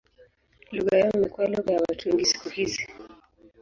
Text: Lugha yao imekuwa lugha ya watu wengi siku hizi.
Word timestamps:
Lugha 0.77 0.95
yao 1.01 1.11
imekuwa 1.13 1.47
lugha 1.47 1.73
ya 1.73 1.81
watu 1.89 2.09
wengi 2.09 2.25
siku 2.25 2.49
hizi. 2.49 2.87